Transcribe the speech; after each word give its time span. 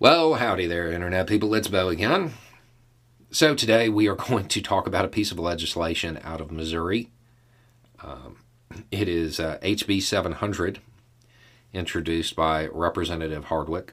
Well, 0.00 0.36
howdy 0.36 0.66
there, 0.66 0.90
Internet 0.90 1.26
people. 1.26 1.54
It's 1.54 1.68
Beau 1.68 1.90
again. 1.90 2.32
So, 3.30 3.54
today 3.54 3.90
we 3.90 4.08
are 4.08 4.14
going 4.28 4.48
to 4.48 4.62
talk 4.62 4.86
about 4.86 5.04
a 5.04 5.08
piece 5.08 5.30
of 5.30 5.38
legislation 5.38 6.18
out 6.24 6.40
of 6.40 6.50
Missouri. 6.50 7.10
Um, 8.02 8.38
it 8.90 9.10
is 9.10 9.38
uh, 9.38 9.58
HB 9.62 10.00
700, 10.00 10.78
introduced 11.74 12.34
by 12.34 12.68
Representative 12.68 13.44
Hardwick. 13.44 13.92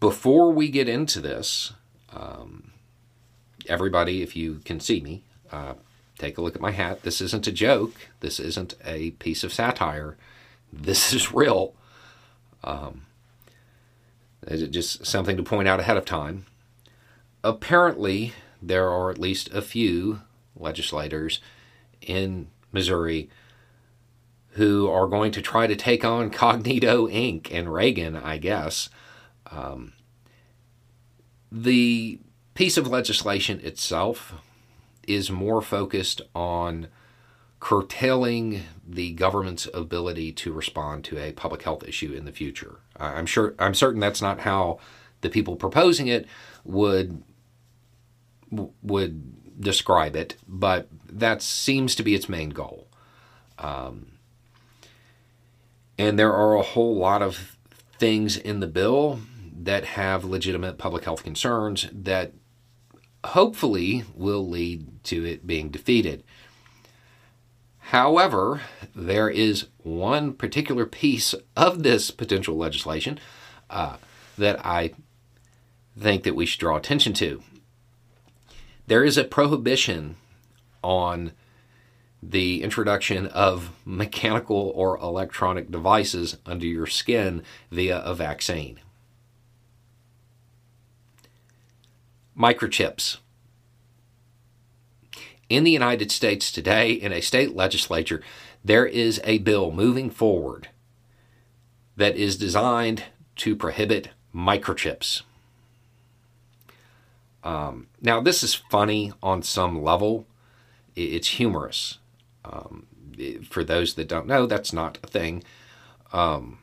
Before 0.00 0.50
we 0.50 0.70
get 0.70 0.88
into 0.88 1.20
this, 1.20 1.72
um, 2.12 2.72
everybody, 3.68 4.22
if 4.22 4.34
you 4.34 4.60
can 4.64 4.80
see 4.80 5.00
me, 5.00 5.22
uh, 5.52 5.74
take 6.18 6.36
a 6.36 6.42
look 6.42 6.56
at 6.56 6.60
my 6.60 6.72
hat. 6.72 7.04
This 7.04 7.20
isn't 7.20 7.46
a 7.46 7.52
joke, 7.52 7.94
this 8.18 8.40
isn't 8.40 8.74
a 8.84 9.12
piece 9.12 9.44
of 9.44 9.52
satire, 9.52 10.16
this 10.72 11.12
is 11.12 11.32
real. 11.32 11.74
Um, 12.64 13.02
just 14.46 15.06
something 15.06 15.36
to 15.36 15.42
point 15.42 15.68
out 15.68 15.80
ahead 15.80 15.96
of 15.96 16.04
time. 16.04 16.46
Apparently, 17.42 18.32
there 18.60 18.88
are 18.88 19.10
at 19.10 19.18
least 19.18 19.52
a 19.52 19.62
few 19.62 20.20
legislators 20.56 21.40
in 22.00 22.48
Missouri 22.72 23.30
who 24.52 24.90
are 24.90 25.06
going 25.06 25.30
to 25.32 25.42
try 25.42 25.66
to 25.66 25.76
take 25.76 26.04
on 26.04 26.30
Cognito 26.32 27.12
Inc. 27.12 27.52
and 27.52 27.72
Reagan, 27.72 28.16
I 28.16 28.38
guess. 28.38 28.90
Um, 29.50 29.92
the 31.50 32.20
piece 32.54 32.76
of 32.76 32.86
legislation 32.86 33.60
itself 33.60 34.34
is 35.06 35.30
more 35.30 35.62
focused 35.62 36.20
on 36.34 36.88
curtailing 37.60 38.62
the 38.86 39.12
government's 39.12 39.68
ability 39.74 40.32
to 40.32 40.52
respond 40.52 41.04
to 41.04 41.18
a 41.18 41.32
public 41.32 41.62
health 41.62 41.82
issue 41.86 42.12
in 42.12 42.24
the 42.24 42.32
future. 42.32 42.76
I'm 42.96 43.26
sure 43.26 43.54
I'm 43.58 43.74
certain 43.74 44.00
that's 44.00 44.22
not 44.22 44.40
how 44.40 44.78
the 45.20 45.28
people 45.28 45.56
proposing 45.56 46.08
it 46.08 46.26
would 46.64 47.22
would 48.82 49.60
describe 49.60 50.16
it, 50.16 50.36
but 50.46 50.88
that 51.10 51.42
seems 51.42 51.94
to 51.96 52.02
be 52.02 52.14
its 52.14 52.28
main 52.28 52.50
goal. 52.50 52.86
Um, 53.58 54.12
and 55.98 56.18
there 56.18 56.32
are 56.32 56.54
a 56.54 56.62
whole 56.62 56.96
lot 56.96 57.22
of 57.22 57.56
things 57.98 58.36
in 58.36 58.60
the 58.60 58.66
bill 58.68 59.20
that 59.52 59.84
have 59.84 60.24
legitimate 60.24 60.78
public 60.78 61.04
health 61.04 61.24
concerns 61.24 61.88
that 61.92 62.32
hopefully 63.24 64.04
will 64.14 64.48
lead 64.48 65.02
to 65.04 65.24
it 65.24 65.46
being 65.46 65.68
defeated. 65.68 66.22
However, 67.88 68.60
there 68.94 69.30
is 69.30 69.68
one 69.78 70.34
particular 70.34 70.84
piece 70.84 71.34
of 71.56 71.82
this 71.82 72.10
potential 72.10 72.54
legislation 72.54 73.18
uh, 73.70 73.96
that 74.36 74.64
I 74.64 74.92
think 75.98 76.24
that 76.24 76.36
we 76.36 76.44
should 76.44 76.60
draw 76.60 76.76
attention 76.76 77.14
to. 77.14 77.42
There 78.88 79.04
is 79.04 79.16
a 79.16 79.24
prohibition 79.24 80.16
on 80.84 81.32
the 82.22 82.62
introduction 82.62 83.26
of 83.28 83.70
mechanical 83.86 84.70
or 84.74 84.98
electronic 84.98 85.70
devices 85.70 86.36
under 86.44 86.66
your 86.66 86.86
skin 86.86 87.42
via 87.70 88.00
a 88.00 88.14
vaccine. 88.14 88.80
Microchips 92.38 93.16
in 95.48 95.64
the 95.64 95.70
United 95.70 96.10
States 96.10 96.52
today, 96.52 96.92
in 96.92 97.12
a 97.12 97.20
state 97.20 97.56
legislature, 97.56 98.22
there 98.64 98.86
is 98.86 99.20
a 99.24 99.38
bill 99.38 99.70
moving 99.70 100.10
forward 100.10 100.68
that 101.96 102.16
is 102.16 102.36
designed 102.36 103.04
to 103.36 103.56
prohibit 103.56 104.10
microchips. 104.34 105.22
Um, 107.42 107.86
now, 108.00 108.20
this 108.20 108.42
is 108.42 108.54
funny 108.54 109.12
on 109.22 109.42
some 109.42 109.82
level, 109.82 110.26
it's 110.94 111.28
humorous. 111.28 111.98
Um, 112.44 112.86
for 113.48 113.64
those 113.64 113.94
that 113.94 114.08
don't 114.08 114.26
know, 114.26 114.46
that's 114.46 114.72
not 114.72 114.98
a 115.02 115.06
thing. 115.06 115.42
Um, 116.12 116.58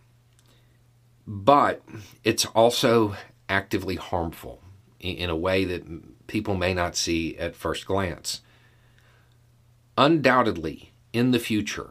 but 1.28 1.82
it's 2.24 2.46
also 2.48 3.16
actively 3.50 3.96
harmful 3.96 4.62
in 5.00 5.30
a 5.30 5.36
way 5.36 5.66
that 5.66 6.28
people 6.28 6.56
may 6.56 6.74
not 6.74 6.96
see 6.96 7.38
at 7.38 7.56
first 7.56 7.86
glance 7.86 8.42
undoubtedly 9.98 10.92
in 11.14 11.32
the 11.32 11.40
future, 11.40 11.90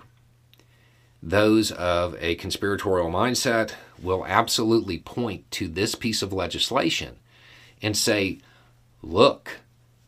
those 1.22 1.72
of 1.72 2.16
a 2.20 2.34
conspiratorial 2.34 3.10
mindset 3.10 3.72
will 4.00 4.26
absolutely 4.26 4.98
point 4.98 5.50
to 5.50 5.68
this 5.68 5.94
piece 5.94 6.20
of 6.20 6.32
legislation 6.32 7.16
and 7.80 7.96
say, 7.96 8.38
look, 9.02 9.60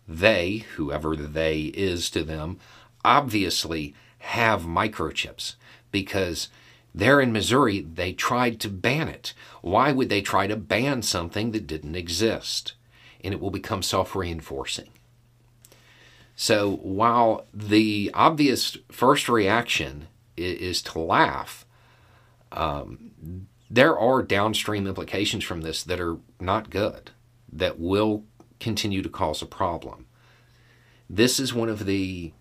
they, 0.07 0.65
whoever 0.77 1.17
the 1.17 1.27
they 1.27 1.63
is 1.63 2.11
to 2.11 2.23
them, 2.23 2.59
obviously 3.05 3.95
have 4.19 4.63
microchips 4.63 5.55
because 5.91 6.49
there 6.95 7.21
in 7.21 7.33
Missouri 7.33 7.81
they 7.81 8.13
tried 8.13 8.61
to 8.61 8.69
ban 8.69 9.09
it. 9.09 9.33
Why 9.63 9.93
would 9.93 10.09
they 10.09 10.23
try 10.23 10.47
to 10.47 10.57
ban 10.57 11.03
something 11.03 11.53
that 11.53 11.67
didn't 11.67 11.95
exist? 11.95 12.75
And 13.23 13.33
it 13.33 13.41
will 13.41 13.51
become 13.51 13.83
self 13.83 14.15
reinforcing. 14.15 14.91
So 16.37 16.77
while 16.83 17.47
the 17.53 18.11
obvious 18.13 18.77
first 18.93 19.29
reaction 19.29 20.09
is, 20.37 20.83
to 20.83 20.99
laugh, 20.99 21.65
um, 22.53 23.49
there 23.71 23.99
are 23.99 24.23
downstream 24.23 24.87
implications 24.87 25.45
from 25.45 25.63
this 25.63 25.83
that 25.83 25.99
are 25.99 26.19
not 26.39 26.69
good, 26.69 27.11
that 27.51 27.81
will 27.81 28.25
continue 28.61 29.03
to 29.03 29.09
cause 29.09 29.41
a 29.41 29.47
problem. 29.47 30.07
This 31.09 31.41
is 31.41 31.55
one 31.55 31.71
of 31.71 31.87
the 31.87 32.33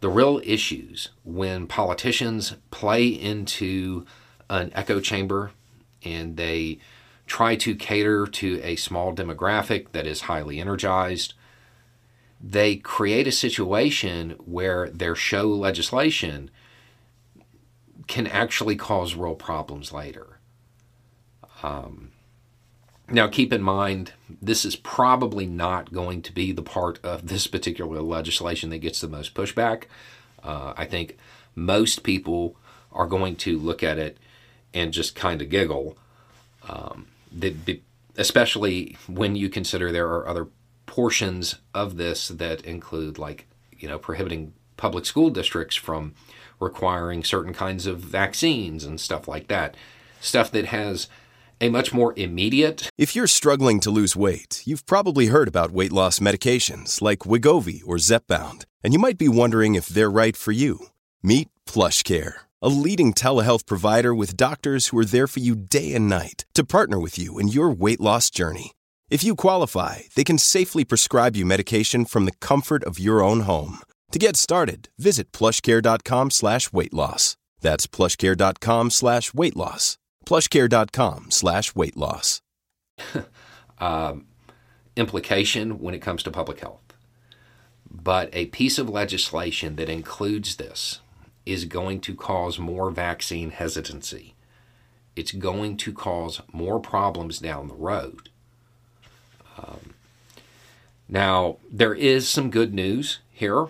the 0.00 0.10
real 0.10 0.38
issues 0.44 1.10
when 1.22 1.66
politicians 1.66 2.56
play 2.70 3.06
into 3.06 4.04
an 4.50 4.70
echo 4.74 5.00
chamber 5.00 5.52
and 6.04 6.36
they 6.36 6.78
try 7.26 7.56
to 7.56 7.74
cater 7.74 8.26
to 8.26 8.60
a 8.62 8.76
small 8.76 9.14
demographic 9.14 9.92
that 9.92 10.06
is 10.06 10.22
highly 10.22 10.60
energized 10.60 11.32
they 12.46 12.76
create 12.76 13.26
a 13.26 13.32
situation 13.32 14.36
where 14.44 14.90
their 14.90 15.14
show 15.14 15.48
legislation 15.48 16.50
can 18.06 18.26
actually 18.26 18.76
cause 18.76 19.14
real 19.14 19.34
problems 19.34 19.92
later. 19.92 20.38
Um, 21.62 22.10
now, 23.08 23.28
keep 23.28 23.50
in 23.50 23.62
mind, 23.62 24.12
this 24.42 24.66
is 24.66 24.76
probably 24.76 25.46
not 25.46 25.90
going 25.90 26.20
to 26.20 26.32
be 26.32 26.52
the 26.52 26.62
part 26.62 27.02
of 27.02 27.28
this 27.28 27.46
particular 27.46 28.02
legislation 28.02 28.68
that 28.70 28.78
gets 28.78 29.00
the 29.00 29.08
most 29.08 29.32
pushback. 29.32 29.84
Uh, 30.42 30.74
I 30.76 30.84
think 30.84 31.16
most 31.54 32.02
people 32.02 32.56
are 32.92 33.06
going 33.06 33.36
to 33.36 33.58
look 33.58 33.82
at 33.82 33.96
it 33.96 34.18
and 34.74 34.92
just 34.92 35.14
kind 35.14 35.40
of 35.40 35.48
giggle, 35.48 35.96
um, 36.68 37.06
especially 38.18 38.98
when 39.06 39.34
you 39.34 39.48
consider 39.48 39.90
there 39.90 40.08
are 40.08 40.28
other 40.28 40.48
portions 40.94 41.56
of 41.74 41.96
this 41.96 42.28
that 42.28 42.60
include 42.60 43.18
like 43.18 43.48
you 43.76 43.88
know 43.88 43.98
prohibiting 43.98 44.52
public 44.76 45.04
school 45.04 45.28
districts 45.28 45.74
from 45.74 46.14
requiring 46.60 47.24
certain 47.24 47.52
kinds 47.52 47.84
of 47.84 47.98
vaccines 47.98 48.84
and 48.84 49.00
stuff 49.00 49.26
like 49.26 49.48
that. 49.48 49.76
Stuff 50.20 50.52
that 50.52 50.66
has 50.66 51.08
a 51.60 51.68
much 51.68 51.92
more 51.92 52.14
immediate 52.16 52.88
if 52.96 53.16
you're 53.16 53.26
struggling 53.26 53.78
to 53.80 53.90
lose 53.90 54.16
weight 54.16 54.62
you've 54.66 54.86
probably 54.86 55.26
heard 55.26 55.48
about 55.48 55.70
weight 55.70 55.92
loss 55.92 56.18
medications 56.18 57.00
like 57.00 57.20
Wegovy 57.30 57.80
or 57.84 57.96
Zepbound 57.96 58.64
and 58.82 58.92
you 58.92 58.98
might 58.98 59.18
be 59.18 59.28
wondering 59.28 59.74
if 59.74 59.86
they're 59.88 60.10
right 60.10 60.36
for 60.36 60.52
you. 60.52 60.86
Meet 61.22 61.48
PlushCare 61.66 62.34
a 62.62 62.68
leading 62.68 63.12
telehealth 63.12 63.66
provider 63.66 64.14
with 64.14 64.36
doctors 64.36 64.88
who 64.88 64.98
are 64.98 65.04
there 65.04 65.26
for 65.26 65.40
you 65.40 65.54
day 65.56 65.92
and 65.92 66.08
night 66.08 66.44
to 66.54 66.64
partner 66.64 66.98
with 67.00 67.18
you 67.18 67.38
in 67.38 67.48
your 67.48 67.70
weight 67.70 68.00
loss 68.00 68.30
journey 68.30 68.73
if 69.10 69.22
you 69.22 69.36
qualify, 69.36 70.00
they 70.14 70.24
can 70.24 70.38
safely 70.38 70.84
prescribe 70.84 71.36
you 71.36 71.44
medication 71.46 72.04
from 72.04 72.24
the 72.24 72.32
comfort 72.40 72.82
of 72.84 72.98
your 72.98 73.22
own 73.22 73.40
home. 73.40 73.78
To 74.12 74.18
get 74.18 74.36
started, 74.36 74.88
visit 74.98 75.30
plushcare.com 75.32 76.30
slash 76.30 76.72
weight 76.72 76.94
loss. 76.94 77.36
That's 77.60 77.86
plushcare.com 77.86 78.90
slash 78.90 79.34
weight 79.34 79.56
loss. 79.56 79.98
Plushcare.com 80.24 81.30
slash 81.30 81.74
weight 81.74 81.96
loss. 81.96 82.40
um, 83.78 84.26
implication 84.96 85.80
when 85.80 85.94
it 85.94 86.02
comes 86.02 86.22
to 86.22 86.30
public 86.30 86.60
health. 86.60 86.80
But 87.90 88.30
a 88.32 88.46
piece 88.46 88.78
of 88.78 88.88
legislation 88.88 89.76
that 89.76 89.88
includes 89.88 90.56
this 90.56 91.00
is 91.44 91.66
going 91.66 92.00
to 92.00 92.14
cause 92.14 92.58
more 92.58 92.90
vaccine 92.90 93.50
hesitancy. 93.50 94.34
It's 95.14 95.32
going 95.32 95.76
to 95.78 95.92
cause 95.92 96.40
more 96.52 96.80
problems 96.80 97.38
down 97.38 97.68
the 97.68 97.74
road 97.74 98.30
um, 99.58 99.94
now, 101.08 101.58
there 101.70 101.94
is 101.94 102.28
some 102.28 102.50
good 102.50 102.72
news 102.72 103.20
here. 103.30 103.66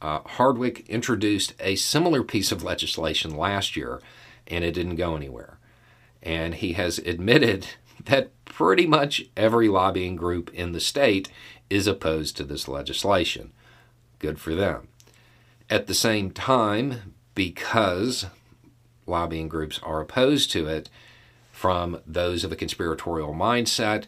Uh, 0.00 0.20
Hardwick 0.20 0.88
introduced 0.88 1.54
a 1.60 1.76
similar 1.76 2.22
piece 2.22 2.52
of 2.52 2.62
legislation 2.62 3.36
last 3.36 3.76
year, 3.76 4.00
and 4.46 4.64
it 4.64 4.72
didn't 4.72 4.96
go 4.96 5.16
anywhere. 5.16 5.58
And 6.22 6.54
he 6.54 6.74
has 6.74 6.98
admitted 6.98 7.66
that 8.04 8.30
pretty 8.44 8.86
much 8.86 9.26
every 9.36 9.68
lobbying 9.68 10.16
group 10.16 10.52
in 10.54 10.72
the 10.72 10.80
state 10.80 11.28
is 11.68 11.86
opposed 11.86 12.36
to 12.36 12.44
this 12.44 12.68
legislation. 12.68 13.52
Good 14.18 14.40
for 14.40 14.54
them. 14.54 14.88
At 15.68 15.86
the 15.86 15.94
same 15.94 16.30
time, 16.30 17.14
because 17.34 18.26
lobbying 19.06 19.48
groups 19.48 19.78
are 19.82 20.00
opposed 20.00 20.50
to 20.52 20.66
it 20.66 20.88
from 21.52 22.00
those 22.06 22.42
of 22.42 22.52
a 22.52 22.56
conspiratorial 22.56 23.34
mindset, 23.34 24.04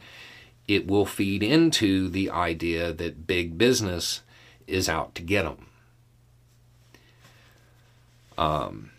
it 0.69 0.87
will 0.87 1.06
feed 1.06 1.43
into 1.43 2.09
the 2.09 2.31
idea 2.31 2.93
that 2.93 3.26
big 3.26 3.59
business 3.59 4.23
is 4.67 4.88
out 4.88 5.14
to 5.14 5.23
get 5.23 5.43
them. 5.43 5.67
Um, 8.38 8.91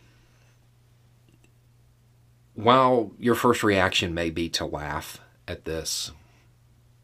while 2.53 3.11
your 3.17 3.35
first 3.35 3.63
reaction 3.63 4.13
may 4.13 4.29
be 4.29 4.49
to 4.49 4.65
laugh 4.65 5.19
at 5.47 5.65
this, 5.65 6.11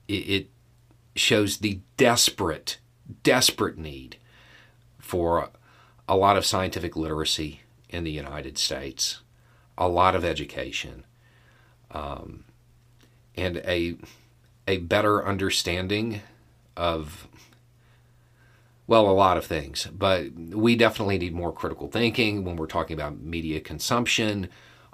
it, 0.08 0.14
it 0.14 0.50
shows 1.16 1.58
the 1.58 1.80
desperate, 1.98 2.78
desperate 3.24 3.78
need 3.78 4.18
for 5.00 5.50
a 6.08 6.16
lot 6.16 6.38
of 6.38 6.46
scientific 6.46 6.96
literacy 6.96 7.62
in 7.90 8.04
the 8.04 8.12
United 8.12 8.58
States, 8.58 9.22
a 9.78 9.88
lot 9.88 10.16
of 10.16 10.24
education, 10.24 11.06
um, 11.92 12.44
and 13.36 13.58
a 13.58 13.96
a 14.70 14.78
better 14.78 15.26
understanding 15.26 16.22
of 16.78 17.28
well, 18.86 19.08
a 19.08 19.12
lot 19.12 19.38
of 19.38 19.46
things, 19.46 19.88
but 19.92 20.34
we 20.34 20.76
definitely 20.76 21.20
need 21.20 21.34
more 21.34 21.54
critical 21.54 21.88
thinking 21.90 22.44
when 22.44 22.56
we're 22.56 22.66
talking 22.66 22.96
about 22.96 23.20
media 23.20 23.60
consumption, 23.60 24.50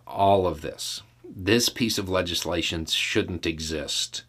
all 0.05 0.47
of 0.47 0.59
this. 0.59 1.01
This 1.23 1.69
piece 1.69 1.97
of 1.97 2.09
legislation 2.09 2.85
shouldn't 2.85 3.45
exist. 3.45 4.23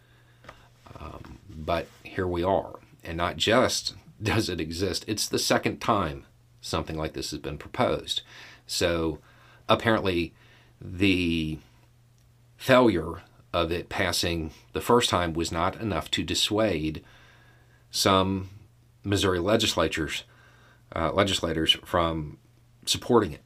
Um, 1.00 1.38
but 1.48 1.88
here 2.04 2.28
we 2.28 2.44
are. 2.44 2.76
And 3.02 3.16
not 3.16 3.38
just 3.38 3.96
does 4.22 4.48
it 4.48 4.60
exist, 4.60 5.04
it's 5.08 5.26
the 5.26 5.38
second 5.38 5.80
time 5.80 6.26
something 6.60 6.96
like 6.96 7.14
this 7.14 7.32
has 7.32 7.40
been 7.40 7.58
proposed. 7.58 8.22
So 8.68 9.18
apparently, 9.68 10.32
the 10.80 11.58
failure 12.56 13.22
of 13.56 13.72
it 13.72 13.88
passing 13.88 14.50
the 14.74 14.80
first 14.80 15.08
time 15.08 15.32
was 15.32 15.50
not 15.50 15.80
enough 15.80 16.10
to 16.12 16.22
dissuade 16.22 17.02
some 17.90 18.50
Missouri 19.02 19.38
legislatures 19.38 20.24
uh, 20.94 21.12
legislators 21.12 21.72
from 21.84 22.38
supporting 22.84 23.32
it. 23.32 23.42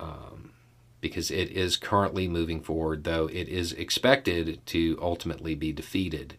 Um, 0.00 0.52
because 1.00 1.30
it 1.30 1.50
is 1.50 1.76
currently 1.76 2.26
moving 2.26 2.60
forward, 2.62 3.04
though 3.04 3.26
it 3.26 3.46
is 3.48 3.72
expected 3.72 4.58
to 4.66 4.98
ultimately 5.02 5.54
be 5.54 5.70
defeated. 5.70 6.34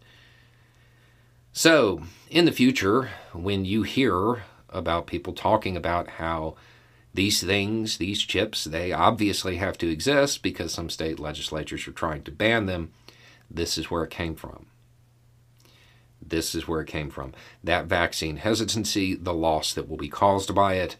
So, 1.52 2.02
in 2.28 2.46
the 2.46 2.52
future, 2.52 3.10
when 3.32 3.64
you 3.64 3.84
hear 3.84 4.42
about 4.68 5.06
people 5.06 5.32
talking 5.32 5.76
about 5.76 6.08
how 6.08 6.56
these 7.16 7.42
things, 7.42 7.96
these 7.96 8.22
chips, 8.22 8.64
they 8.64 8.92
obviously 8.92 9.56
have 9.56 9.78
to 9.78 9.90
exist 9.90 10.42
because 10.42 10.72
some 10.72 10.90
state 10.90 11.18
legislatures 11.18 11.88
are 11.88 11.92
trying 11.92 12.22
to 12.22 12.30
ban 12.30 12.66
them, 12.66 12.92
this 13.50 13.78
is 13.78 13.90
where 13.90 14.04
it 14.04 14.10
came 14.10 14.34
from. 14.34 14.66
This 16.20 16.54
is 16.54 16.68
where 16.68 16.80
it 16.80 16.88
came 16.88 17.10
from. 17.10 17.32
That 17.64 17.86
vaccine 17.86 18.36
hesitancy, 18.36 19.14
the 19.14 19.34
loss 19.34 19.72
that 19.72 19.88
will 19.88 19.96
be 19.96 20.08
caused 20.08 20.54
by 20.54 20.74
it, 20.74 20.96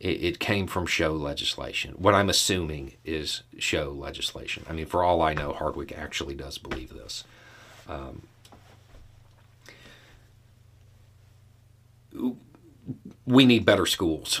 it, 0.00 0.22
it 0.22 0.38
came 0.38 0.66
from 0.66 0.86
show 0.86 1.12
legislation. 1.12 1.94
What 1.94 2.14
I'm 2.14 2.30
assuming 2.30 2.94
is 3.04 3.42
show 3.58 3.90
legislation. 3.90 4.64
I 4.68 4.72
mean, 4.72 4.86
for 4.86 5.04
all 5.04 5.20
I 5.20 5.34
know, 5.34 5.52
Hardwick 5.52 5.92
actually 5.92 6.34
does 6.34 6.56
believe 6.56 6.94
this. 6.94 7.24
Um, 7.88 8.22
we 13.26 13.44
need 13.44 13.66
better 13.66 13.86
schools. 13.86 14.40